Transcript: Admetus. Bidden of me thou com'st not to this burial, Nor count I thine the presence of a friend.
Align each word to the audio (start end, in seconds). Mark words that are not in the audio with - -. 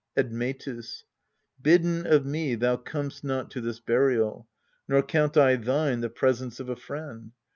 Admetus. 0.17 1.03
Bidden 1.61 2.07
of 2.07 2.25
me 2.25 2.55
thou 2.55 2.75
com'st 2.75 3.23
not 3.23 3.51
to 3.51 3.61
this 3.61 3.79
burial, 3.79 4.47
Nor 4.87 5.03
count 5.03 5.37
I 5.37 5.57
thine 5.57 5.99
the 6.01 6.09
presence 6.09 6.59
of 6.59 6.69
a 6.69 6.75
friend. 6.75 7.33